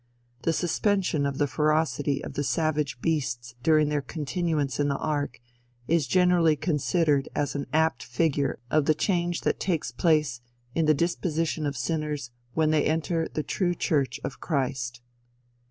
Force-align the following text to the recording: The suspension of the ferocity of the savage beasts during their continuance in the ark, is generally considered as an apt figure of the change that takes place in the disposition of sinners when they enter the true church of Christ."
The 0.41 0.51
suspension 0.51 1.27
of 1.27 1.37
the 1.37 1.45
ferocity 1.45 2.23
of 2.23 2.33
the 2.33 2.43
savage 2.43 2.99
beasts 3.01 3.53
during 3.61 3.89
their 3.89 4.01
continuance 4.01 4.79
in 4.79 4.87
the 4.87 4.97
ark, 4.97 5.39
is 5.87 6.07
generally 6.07 6.55
considered 6.55 7.29
as 7.35 7.53
an 7.53 7.67
apt 7.71 8.01
figure 8.01 8.57
of 8.71 8.85
the 8.85 8.95
change 8.95 9.41
that 9.41 9.59
takes 9.59 9.91
place 9.91 10.41
in 10.73 10.85
the 10.87 10.95
disposition 10.95 11.67
of 11.67 11.77
sinners 11.77 12.31
when 12.55 12.71
they 12.71 12.85
enter 12.85 13.27
the 13.31 13.43
true 13.43 13.75
church 13.75 14.19
of 14.23 14.39
Christ." 14.39 15.03